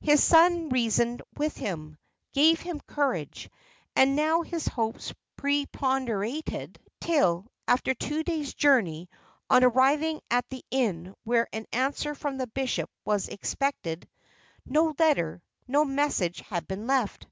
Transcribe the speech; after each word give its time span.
His 0.00 0.22
son 0.22 0.68
reasoned 0.68 1.22
with 1.36 1.56
him 1.56 1.98
gave 2.34 2.60
him 2.60 2.78
courage; 2.86 3.50
and 3.96 4.14
now 4.14 4.42
his 4.42 4.68
hopes 4.68 5.12
preponderated, 5.36 6.78
till, 7.00 7.48
after 7.66 7.92
two 7.92 8.22
days' 8.22 8.54
journey, 8.54 9.10
on 9.50 9.64
arriving 9.64 10.20
at 10.30 10.48
the 10.50 10.64
inn 10.70 11.16
where 11.24 11.48
an 11.52 11.66
answer 11.72 12.14
from 12.14 12.36
the 12.36 12.46
bishop 12.46 12.88
was 13.04 13.26
expected, 13.26 14.08
no 14.64 14.94
letter, 15.00 15.42
no 15.66 15.84
message 15.84 16.38
had 16.42 16.68
been 16.68 16.86
left. 16.86 17.26